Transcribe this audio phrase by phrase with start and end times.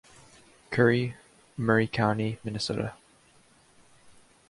[0.71, 1.13] Currie,
[1.57, 2.95] Murray County, Minnesota'.